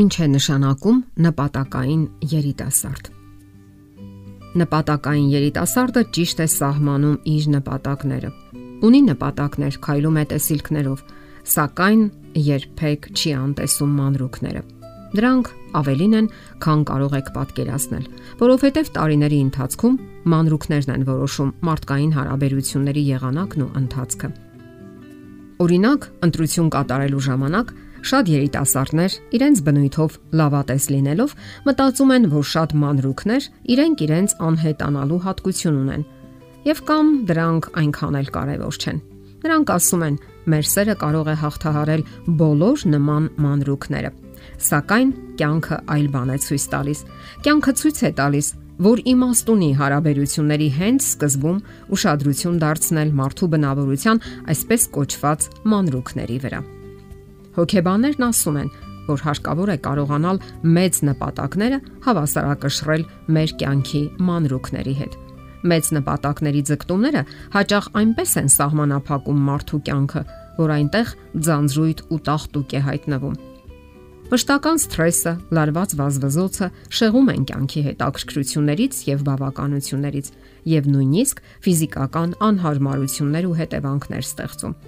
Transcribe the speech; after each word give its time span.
Ինչ 0.00 0.14
է 0.24 0.26
նշանակում 0.32 0.98
նպատակային 1.26 2.02
երիտասարդ։ 2.30 3.08
Նպատակային 4.60 5.26
երիտասարդը 5.34 6.02
ճիշտ 6.16 6.38
է 6.40 6.46
սահմանում 6.52 7.18
իր 7.32 7.48
նպատակները։ 7.54 8.30
Ունի 8.88 9.00
նպատակներ, 9.10 9.76
քայլում 9.84 10.16
է 10.16 10.24
տեսիլքներով, 10.30 11.02
սակայն 11.54 12.04
երբեք 12.46 13.10
չի 13.12 13.34
անտեսում 13.40 13.92
մանրուքները։ 14.00 14.62
Դրանք 15.20 15.52
ավելին 15.82 16.16
են, 16.20 16.30
քան 16.64 16.80
կարող 16.88 17.18
եք 17.20 17.30
պատկերացնել, 17.36 18.08
որովհետև 18.40 18.90
տարիների 18.96 19.38
ընթացքում 19.50 20.00
մանրուքներն 20.32 20.94
են 20.96 21.06
որոշում 21.10 21.52
մարդկային 21.68 22.16
հարաբերությունների 22.16 23.04
եղանակն 23.10 23.64
ու 23.66 23.70
ընթացքը։ 23.84 24.32
Օրինակ, 25.60 26.10
ընտրություն 26.24 26.68
կատարելու 26.72 27.24
ժամանակ 27.28 27.72
Շատ 28.00 28.30
երիտասարդներ 28.32 29.16
իրենց 29.36 29.60
բնույթով 29.66 30.14
լավատես 30.40 30.84
լինելով 30.94 31.34
մտածում 31.68 32.14
են, 32.16 32.28
որ 32.32 32.46
շատ 32.50 32.70
մանրուքներ 32.80 33.48
իրենք 33.74 34.04
իրենց 34.06 34.34
անհետանալու 34.50 35.20
հատկություն 35.26 35.78
ունեն 35.80 36.06
եւ 36.70 36.80
կամ 36.88 37.12
դրանք 37.28 37.68
այնքան 37.80 38.16
էլ 38.20 38.32
կարեւոր 38.36 38.78
չեն։ 38.80 38.98
Նրանք 39.40 39.70
ասում 39.76 40.02
են, 40.06 40.16
մեր 40.52 40.66
սերը 40.70 40.96
կարող 41.00 41.30
է 41.30 41.36
հաղթահարել 41.40 42.02
բոլոր 42.40 42.82
նման 42.94 43.28
մանրուքները։ 43.44 44.10
Սակայն 44.60 45.12
կյանքը 45.40 45.78
այլ 45.94 46.08
բան 46.16 46.34
է 46.34 46.38
ցույց 46.44 46.66
տալիս։ 46.74 47.00
Կյանքը 47.46 47.74
ցույց 47.80 48.00
է 48.00 48.10
տալիս, 48.20 48.50
որ 48.80 49.02
իմաստ 49.12 49.52
ունի 49.54 49.70
հարաբերությունների 49.80 50.68
հենց 50.80 51.06
սկզբում 51.10 51.62
ուշադրություն 51.96 52.60
դարձնել 52.64 53.14
մարդու 53.20 53.50
բնավորության 53.56 54.22
այսպես 54.56 54.90
կոչված 54.96 55.48
մանրուքների 55.72 56.38
վրա։ 56.44 56.79
Հոգեբաններն 57.56 58.24
ասում 58.30 58.58
են, 58.60 58.68
որ 59.10 59.24
հարկավոր 59.26 59.72
է 59.74 59.76
կարողանալ 59.84 60.38
մեծ 60.76 60.98
նպատակները 61.08 61.78
հավասարակշռել 62.06 63.04
մեր 63.36 63.54
կյանքի 63.62 64.02
մանրուքների 64.28 64.94
հետ։ 65.00 65.16
Մեծ 65.70 65.88
նպատակների 65.98 66.62
ձգտումները 66.70 67.22
հաճախ 67.56 67.88
այնպես 68.00 68.34
են 68.40 68.50
սահմանափակում 68.54 69.40
մարդու 69.50 69.80
կյանքը, 69.88 70.22
որ 70.60 70.74
այնտեղ 70.76 71.10
ձանձրույթ 71.48 72.04
ու 72.10 72.20
տախտուկ 72.30 72.70
է 72.70 72.80
հայտնվում։ 72.86 73.36
Մշտական 74.30 74.78
սթրեսը, 74.78 75.32
լարված 75.58 75.94
վազվզոցը 75.98 76.66
շեղում 77.00 77.30
են 77.34 77.46
կյանքի 77.50 77.80
հետաքրքրություններից 77.88 79.00
եւ 79.10 79.24
բավականություններից 79.26 80.30
եւ 80.70 80.88
նույնիսկ 80.94 81.42
ֆիզիկական 81.66 82.38
անհարմարություններ 82.46 83.50
ու 83.50 83.58
հետևանքներ 83.58 84.26
ստեղծում 84.30 84.78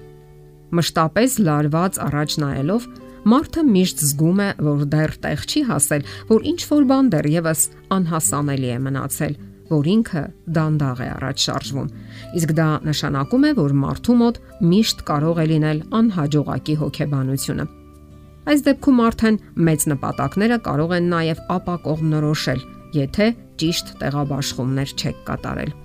մշտապես 0.78 1.38
լարված 1.46 1.98
առաջ 2.06 2.36
նայելով 2.42 2.86
մարդը 3.32 3.62
միշտ 3.68 4.02
զգում 4.02 4.40
է, 4.42 4.48
որ 4.66 4.84
դեռ 4.92 5.12
տեղ 5.22 5.42
չի 5.46 5.60
հասել, 5.68 6.06
որ 6.32 6.46
ինչ 6.52 6.60
որ 6.72 6.86
բան 6.90 7.10
դեռևս 7.12 7.60
անհասանելի 7.96 8.70
է 8.72 8.78
մնացել, 8.86 9.36
որ 9.72 9.90
ինքը 9.92 10.22
դանդաղ 10.56 11.02
է 11.02 11.08
առաջ 11.12 11.44
շարժվում։ 11.46 11.92
Իսկ 12.40 12.54
դա 12.58 12.68
նշանակում 12.88 13.46
է, 13.46 13.52
որ 13.62 13.76
մարդու 13.82 14.16
մոտ 14.22 14.40
միշտ 14.72 15.04
կարող 15.12 15.42
է 15.42 15.46
լինել 15.52 15.84
անհաջողակի 16.02 16.76
հոգեբանությունը։ 16.82 17.68
Այս 18.42 18.64
դեպքում 18.66 19.02
արդեն 19.06 19.38
մեծ 19.68 19.86
նպատակները 19.92 20.58
կարող 20.66 20.96
են 20.98 21.08
նաև 21.12 21.44
ապակողմնորոշել, 21.56 22.66
եթե 22.98 23.30
ճիշտ 23.62 23.94
տեղաբաշխումներ 24.02 24.98
չեք 24.98 25.24
կատարել։ 25.30 25.81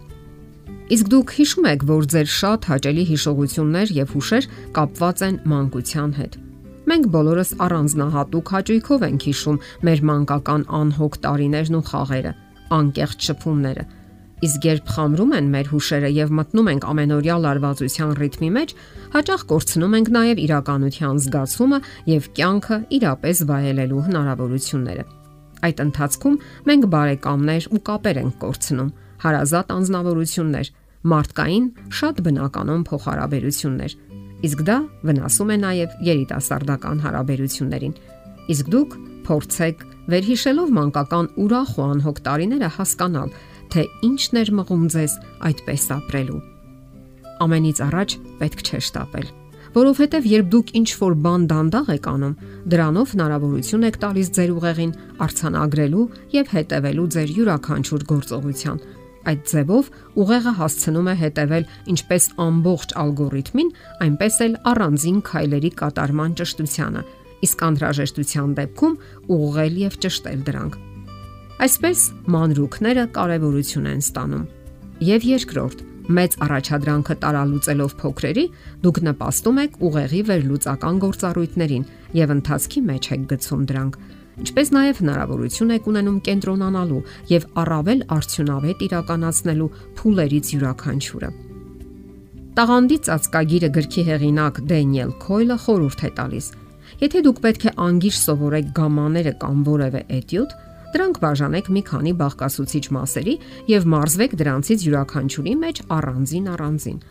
Իսկ 0.88 1.10
դուք 1.12 1.32
հիշում 1.36 1.66
եք, 1.68 1.82
որ 1.84 2.06
ձեր 2.14 2.30
շատ 2.32 2.66
հաճելի 2.72 3.04
հիշողություններ 3.10 3.90
եւ 3.92 4.12
հուշեր 4.16 4.46
կապված 4.78 5.24
են 5.28 5.40
մանկության 5.52 6.12
հետ։ 6.16 6.36
Մենք 6.88 7.08
բոլորս 7.12 7.50
առանձնահատուկ 7.66 8.52
հաճույքով 8.56 9.02
ենք 9.08 9.26
հիշում 9.28 9.58
մեր 9.84 10.04
մանկական 10.08 10.62
անհոգ 10.78 11.18
տարիներն 11.28 11.76
ու 11.76 11.82
խաղերը, 11.92 12.32
անկեղծ 12.78 13.28
շփումները։ 13.28 13.84
Իսկ 14.48 14.68
երբ 14.70 14.92
խամրում 14.96 15.36
են 15.36 15.50
մեր 15.58 15.70
հուշերը 15.74 16.10
եւ 16.14 16.32
մտնում 16.40 16.70
ենք 16.72 16.88
ամենօրյա 16.88 17.36
լարվածության 17.44 18.16
ռիթմի 18.22 18.50
մեջ, 18.56 18.74
հաճախ 19.18 19.44
կորցնում 19.52 19.98
ենք 19.98 20.12
նաեւ 20.16 20.42
իրականության 20.48 21.22
զգացումը 21.28 21.80
եւ 22.16 22.30
կյանքը 22.38 22.78
իրապես 22.96 23.44
վայելելու 23.52 24.06
հնարավորությունները։ 24.08 25.06
Այդ 25.68 25.84
ընթացքում 25.88 26.40
մենք 26.70 26.90
բարեկամներ 26.96 27.70
ու 27.74 27.82
կապեր 27.92 28.20
ենք 28.24 28.36
կորցնում 28.46 28.94
հարազատ 29.24 29.74
անznավորություններ, 29.74 30.68
մարդկային 31.06 31.66
շատ 32.00 32.22
բնականon 32.26 32.82
փոխհարաբերություններ։ 32.90 33.96
Իսկ 34.48 34.60
դա 34.68 34.78
վնասում 35.08 35.54
է 35.54 35.58
նաև 35.64 35.96
երիտասարդական 36.08 37.02
հարաբերություններին։ 37.06 37.96
Իսկ 38.54 38.70
դուք 38.74 38.98
փորձեք 39.28 39.82
վերհիշելով 40.14 40.70
մանկական 40.78 41.26
ուրախ 41.44 41.72
ու 41.78 41.88
անհոգ 41.88 42.22
տարիները 42.28 42.70
հասկանալ, 42.78 43.34
թե 43.74 43.82
ինչն 44.08 44.40
էր 44.42 44.54
մղում 44.62 44.86
ձեզ 44.94 45.18
այդպես 45.50 45.90
ապրելու։ 45.98 46.46
Ամենից 47.44 47.84
առաջ 47.88 48.16
պետք 48.40 48.64
չէ 48.68 48.80
շտապել 48.88 49.28
որովհետև 49.78 50.28
երբ 50.32 50.48
դուք 50.54 50.70
ինչ 50.80 50.90
որ 50.98 51.16
բան 51.22 51.44
դանդաղ 51.52 51.90
եք 51.94 52.08
անում, 52.10 52.36
դրանով 52.72 53.12
հնարավորություն 53.14 53.86
եք 53.88 53.98
տալիս 54.04 54.30
ձեր 54.38 54.54
ուղեղին 54.58 54.94
արցանագրելու 55.26 56.06
եւ 56.34 56.54
հետևելու 56.56 57.08
ձեր 57.14 57.34
յուրաքանչյուր 57.38 58.06
գործողության, 58.12 58.80
Այդ 59.28 59.42
ձևով 59.52 59.88
ուղեղը 60.24 60.52
հասցնում 60.58 61.08
է 61.12 61.16
հետևել 61.22 61.66
ինչպես 61.94 62.28
ամբողջ 62.48 62.94
ալգորիթմին, 63.02 63.72
այնպես 64.06 64.38
էլ 64.46 64.54
առանձին 64.72 65.18
քայլերի 65.28 65.72
կատարման 65.82 66.36
ճշտությանը, 66.40 67.02
իսկ 67.48 67.66
անհրաժեշտության 67.68 68.54
դեպքում 68.58 68.96
ուղղել 69.38 69.76
եւ 69.84 69.98
ճշտել 70.08 70.40
դրանք։ 70.48 70.80
Այսպես 71.68 72.00
մանրուքները 72.38 73.04
կարևորություն 73.18 73.92
են 73.92 74.02
ստանում։ 74.06 74.48
Եվ 75.08 75.24
երկրորդ, 75.28 75.80
մեծ 76.18 76.36
առաջադրանքը 76.48 77.16
տարալուծելով 77.24 77.96
փոքրերի, 78.02 78.46
դուք 78.86 79.00
նպաստում 79.08 79.58
եք 79.64 79.80
ուղեղի 79.88 80.22
վերլուծական 80.30 81.02
գործառույթներին 81.04 81.88
եւ 82.18 82.34
ընթացքի 82.38 82.84
մեջ 82.88 83.10
եք 83.18 83.26
գցում 83.34 83.66
դրանք 83.72 83.98
ինչպես 84.44 84.72
նաև 84.78 85.02
հնարավորություն 85.02 85.74
եք 85.78 85.88
ունենում 85.92 86.18
կենտրոնանալու 86.28 87.02
եւ 87.32 87.48
առավել 87.64 88.04
արդյունավետ 88.18 88.84
իրականացնելու 88.88 89.70
փուլերից 89.98 90.52
յուրաքանչյուրը։ 90.54 91.30
Տաղանդի 92.58 92.98
ծածկագիրը 93.08 93.70
գրքի 93.78 94.04
հեղինակ 94.08 94.62
Դենիել 94.70 95.12
Քոյլը 95.22 95.58
խորհուրդ 95.66 96.00
է 96.08 96.10
տալիս. 96.18 96.46
Եթե 96.98 97.20
դուք 97.28 97.42
պետք 97.44 97.66
է 97.68 97.74
անգիր 97.88 98.16
սովորեք 98.18 98.72
գամաները 98.78 99.34
կամ 99.44 99.58
որևէ 99.68 100.02
էտյուդ, 100.18 100.56
Դրանք 100.88 101.18
բաժանեք 101.20 101.68
մի 101.76 101.82
քանի 101.88 102.12
բաղկասուցիչ 102.20 102.84
մասերի 102.96 103.34
եւ 103.68 103.88
մարզվեք 103.92 104.36
դրանցից 104.40 104.84
յուրաքանչյուրի 104.88 105.56
մեջ 105.64 105.82
առանձին 105.98 106.46
առանձին։ 106.54 107.02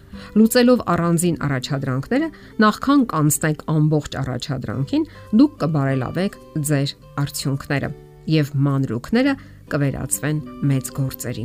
Լուծելով 0.41 0.85
առանձին 0.95 1.37
առաջադրանքները, 1.47 2.29
նախքան 2.65 3.03
կանցնեք 3.13 3.65
ամբողջ 3.77 4.17
առաջադրանքին, 4.23 5.05
դուք 5.37 5.59
կբարելավեք 5.61 6.39
ձեր 6.71 6.95
արդյունքները 7.27 7.91
եւ 8.37 8.55
մանրուքները 8.67 9.37
կվերածվեն 9.77 10.41
մեծ 10.73 10.91
գործերի։ 10.97 11.45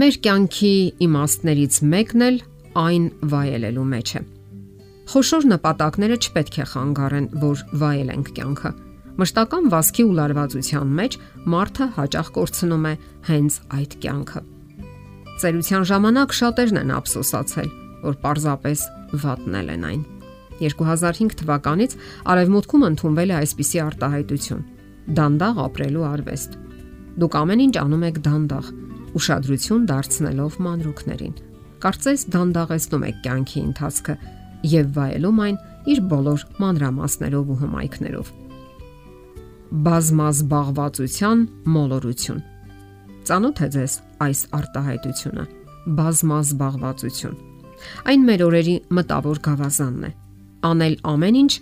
Մեր 0.00 0.20
կյանքի 0.26 0.74
իմաստներից 1.08 1.80
մեկն 1.96 2.26
էլ 2.28 2.38
այն 2.84 3.08
վայելելու 3.32 3.88
մեջ 3.96 4.14
է։ 4.20 4.22
Խոշոր 5.10 5.48
նպատակները 5.56 6.20
չպետք 6.20 6.60
է 6.60 6.68
խանգարեն, 6.70 7.26
որ 7.42 7.66
վայելենք 7.80 8.32
կյանքը 8.36 8.72
Մշտական 9.20 9.66
վասկի 9.68 10.04
ու 10.06 10.12
լարվածության 10.16 10.92
մեջ 10.96 11.14
մարդը 11.52 11.86
հաճախ 11.96 12.28
կորցնում 12.36 12.86
է 12.88 12.92
հենց 13.26 13.56
այդ 13.76 13.96
կյանքը։ 14.04 14.40
Ծերության 15.42 15.84
ժամանակ 15.90 16.34
շատերն 16.38 16.80
են 16.80 16.92
ափսոսացել, 16.96 17.68
որ 18.06 18.16
պարզապես 18.22 18.84
վատնել 19.24 19.68
են 19.74 19.84
այն։ 19.90 20.00
2005 20.62 21.36
թվականից 21.42 21.98
արևմուտքում 22.32 22.86
ընդունվել 22.88 23.34
է 23.34 23.36
այսպիսի 23.40 23.82
արտահայտություն՝ 23.84 24.64
դանդաղ 25.20 25.62
ապրելու 25.68 26.08
արվեստ։ 26.14 26.58
Դուք 27.20 27.38
ամեն 27.44 27.64
ինչ 27.66 27.74
անում 27.84 28.04
եք 28.08 28.20
դանդաղ, 28.24 28.74
ուշադրություն 29.20 29.86
դարձնելով 29.90 30.60
մանրուքներին։ 30.64 31.40
Կարծես 31.84 32.28
դանդաղեցնում 32.40 33.08
եք 33.10 33.24
կյանքի 33.26 33.64
ընթացքը 33.68 34.20
եւ 34.80 34.92
վայելում 34.96 35.40
այն 35.44 35.64
իր 35.90 36.06
բոլոր 36.14 36.46
մանրամասներով 36.60 37.50
ու 37.50 37.58
հմայքներով 37.64 38.38
բազմազբաղվածության 39.70 41.42
մոլորություն։ 41.70 42.38
Ծանոթ 43.22 43.60
է 43.62 43.68
ձեզ 43.74 43.92
այս 44.26 44.40
արտահայտությունը՝ 44.58 45.44
բազմազբաղվածություն։ 45.98 47.36
Այն 48.10 48.24
մեր 48.26 48.40
օրերի 48.46 48.74
մտավոր 48.98 49.38
գավազանն 49.46 50.06
է։ 50.08 50.10
Անել 50.70 50.96
ամեն 51.12 51.36
ինչ 51.40 51.52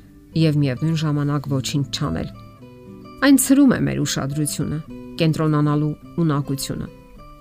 եւ 0.40 0.56
միևնույն 0.62 0.96
ժամանակ 1.02 1.48
ոչինչ 1.52 1.84
չանել։ 1.98 2.30
Այն 3.28 3.36
ցրում 3.44 3.74
է 3.76 3.78
մեր 3.88 4.00
ուշադրությունը, 4.08 4.78
կենտրոնանալու 5.20 5.92
ունակությունը։ 6.24 6.88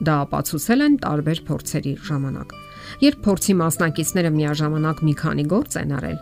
Դա 0.04 0.16
ապացուցել 0.28 0.84
են 0.88 0.98
տարբեր 1.08 1.40
փորձերի 1.48 1.94
ժամանակ։ 2.12 2.52
Երբ 3.08 3.18
փորձի 3.24 3.54
մասնակիցները 3.62 4.31
միաժամանակ 4.36 4.98
մի 5.08 5.13
քանի 5.22 5.46
գործ 5.48 5.80
են 5.80 5.96
արել, 5.98 6.20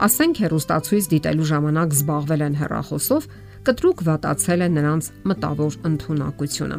ասենք 0.00 0.42
հերոստացույց 0.42 1.08
դիտելու 1.12 1.48
ժամանակ 1.50 1.96
զբաղվել 2.00 2.44
են 2.50 2.58
հեռախոսով, 2.60 3.24
կտրուկ 3.66 4.00
վատացել 4.06 4.64
է 4.64 4.68
նրանց 4.76 5.08
մտավոր 5.30 5.74
ընտունակությունը։ 5.90 6.78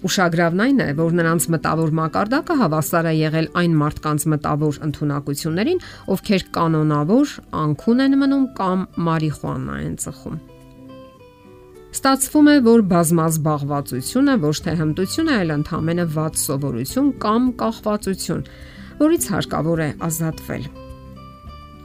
Ուշագրավն 0.00 0.62
այն 0.64 0.78
է, 0.80 0.86
որ 0.96 1.14
նրանց 1.18 1.46
մտավոր 1.54 1.90
մակարդակը 1.98 2.54
հավասար 2.60 3.08
է 3.10 3.12
եղել 3.20 3.48
այն 3.60 3.74
մարդկանց 3.82 4.24
մտավոր 4.32 4.78
ընտունակություններին, 4.86 5.82
ովքեր 6.14 6.46
կանոնավոր 6.56 7.34
անքուն 7.60 8.04
են 8.06 8.18
մնում 8.24 8.46
կամ 8.60 8.84
մարիխուանա 9.10 9.78
են 9.84 9.94
ծխում։ 10.00 10.40
Ստացվում 11.90 12.50
է, 12.50 12.56
որ 12.70 12.84
բազմազբաղվածությունը 12.90 14.36
ոչ 14.40 14.56
թե 14.64 14.76
հմտություն 14.80 15.30
է, 15.30 15.38
այլ 15.40 15.56
ընդհանրապես 15.60 16.14
վատ 16.16 16.44
սովորություն 16.48 17.16
կամ 17.24 17.50
կախվածություն, 17.60 18.46
որից 19.00 19.32
հարկավոր 19.34 19.84
է 19.84 19.90
ազատվել 20.06 20.70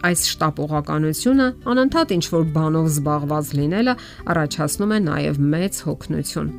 այս 0.06 0.22
շտապողականությունը 0.32 1.48
անընդհատ 1.72 2.14
ինչ 2.16 2.26
որ 2.36 2.48
բանով 2.56 2.88
զբաղված 2.92 3.52
լինելը 3.60 3.94
առաջացնում 4.36 4.96
է 4.96 5.00
նաև 5.10 5.44
մեծ 5.56 5.82
հոգնություն։ 5.86 6.50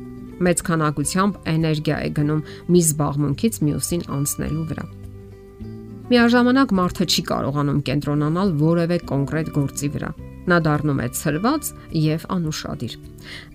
Մեծ 0.47 0.63
քանակությամբ 0.67 1.37
էներգիա 1.53 1.97
է 1.97 2.09
գնում 2.17 2.45
մի 2.73 2.81
զբաղմունքից 2.87 3.59
մյուսին 3.67 4.03
անցնելու 4.17 4.65
վրա։ 4.71 4.85
Միաժամանակ 6.07 6.73
մարդը 6.77 7.05
չի 7.11 7.21
կարողանում 7.27 7.79
կենտրոնանալ 7.87 8.51
որևէ 8.61 8.97
կոնկրետ 9.11 9.49
գործի 9.57 9.89
վրա։ 9.95 10.11
Նա 10.47 10.57
դառնում 10.63 11.01
է 11.03 11.07
ցրված 11.19 11.71
եւ 11.99 12.21
անուշադիր։ 12.37 12.93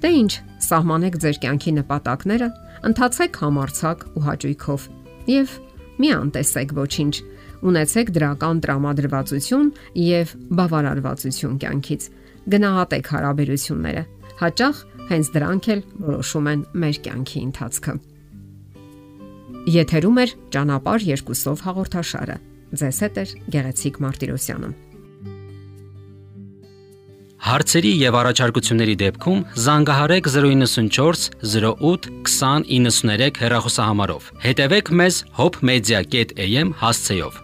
Դե 0.02 0.08
ինչ, 0.20 0.32
սահմանեք 0.66 1.14
ձեր 1.22 1.38
կյանքի 1.44 1.72
նպատակները, 1.78 2.48
ընթացեք 2.92 3.38
համարցակ 3.42 4.04
ու 4.12 4.24
հաճույքով 4.26 4.84
եւ 5.32 5.54
մի 6.02 6.10
անտեսեք 6.18 6.76
ոչինչ 6.76 7.14
ունեցեք 7.62 8.12
դրական 8.17 8.62
տրամադրվածություն 8.64 9.69
եւ 10.03 10.35
բավարարվածություն 10.59 11.59
կյանքից։ 11.62 12.09
Գնահատեք 12.53 13.11
հարաբերությունները։ 13.12 14.05
Հաճախ 14.43 14.81
հենց 15.12 15.32
դրանք 15.37 15.69
էլ 15.73 15.82
որոշում 16.06 16.49
են 16.53 16.64
մեր 16.82 17.03
կյանքի 17.06 17.43
ընթացքը։ 17.49 17.99
Եթերում 19.73 20.17
է 20.19 20.25
ճանապարհ 20.56 21.05
երկուսով 21.12 21.67
հաղորդաշարը։ 21.69 22.38
Ձեզ 22.82 22.99
հետ 23.05 23.20
է 23.23 23.25
Գեղեցիկ 23.53 24.00
Մարտիրոսյանը։ 24.03 24.70
Հարցերի 27.43 27.91
եւ 27.99 28.17
առաջարկությունների 28.20 28.93
դեպքում 29.00 29.41
զանգահարեք 29.64 30.29
094 30.35 31.25
08 31.43 32.11
2093 32.31 33.43
հեռախոսահամարով։ 33.43 34.29
Հետևեք 34.47 34.93
մեզ 35.03 35.23
hopmedia.am 35.43 36.76
հասցեով։ 36.82 37.41